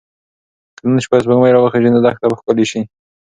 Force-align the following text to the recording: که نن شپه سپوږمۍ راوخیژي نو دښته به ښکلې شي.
که 0.75 0.83
نن 0.87 0.99
شپه 1.05 1.17
سپوږمۍ 1.23 1.51
راوخیژي 1.51 1.89
نو 1.91 1.99
دښته 2.05 2.25
به 2.29 2.35
ښکلې 2.39 2.65
شي. 2.71 2.81